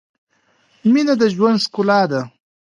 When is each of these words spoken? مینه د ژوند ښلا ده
مینه 0.91 1.13
د 1.21 1.23
ژوند 1.35 1.57
ښلا 1.73 2.01
ده 2.11 2.21